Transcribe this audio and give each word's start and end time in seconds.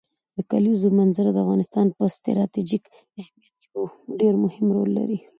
د 0.35 0.37
کلیزو 0.51 0.87
منظره 0.99 1.29
د 1.33 1.37
افغانستان 1.45 1.87
په 1.97 2.03
ستراتیژیک 2.15 2.83
اهمیت 3.19 3.53
کې 3.59 3.65
یو 3.73 3.83
ډېر 4.19 4.33
مهم 4.43 4.67
رول 4.77 4.89
لري. 4.99 5.19